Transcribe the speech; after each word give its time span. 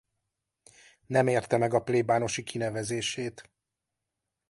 Nem 1.05 1.27
érte 1.27 1.57
meg 1.57 1.73
a 1.73 1.79
plébánosi 1.81 2.43
kinevezését. 2.43 3.51